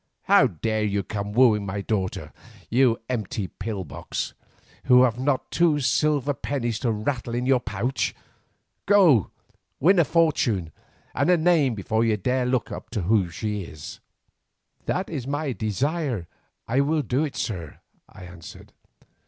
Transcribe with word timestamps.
How 0.23 0.47
dare 0.47 0.83
you 0.83 1.03
come 1.03 1.31
wooing 1.31 1.63
my 1.63 1.81
daughter, 1.81 2.33
you 2.71 2.97
empty 3.07 3.47
pill 3.47 3.83
box, 3.83 4.33
who 4.85 5.03
have 5.03 5.19
not 5.19 5.51
two 5.51 5.79
silver 5.79 6.33
pennies 6.33 6.79
to 6.79 6.91
rattle 6.91 7.35
in 7.35 7.45
your 7.45 7.59
pouch! 7.59 8.15
Go 8.87 9.29
win 9.79 10.03
fortune 10.03 10.71
and 11.13 11.29
a 11.29 11.37
name 11.37 11.75
before 11.75 12.03
you 12.03 12.17
dare 12.17 12.45
to 12.45 12.49
look 12.49 12.71
up 12.71 12.89
to 12.89 13.03
such 13.07 13.27
as 13.27 13.33
she." 13.35 13.75
"That 14.87 15.07
is 15.07 15.27
my 15.27 15.51
desire, 15.51 16.17
and 16.17 16.27
I 16.67 16.79
will 16.81 17.03
do 17.03 17.23
it, 17.23 17.35
sir," 17.35 17.79
I 18.09 18.23
answered. 18.23 18.73